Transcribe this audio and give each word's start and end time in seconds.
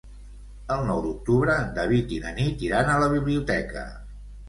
El 0.75 0.81
nou 0.91 1.01
d'octubre 1.03 1.59
en 1.65 1.71
David 1.77 2.17
i 2.19 2.19
na 2.27 2.35
Nit 2.41 2.67
iran 2.71 2.93
a 2.93 2.99
la 3.07 3.15
biblioteca. 3.17 3.89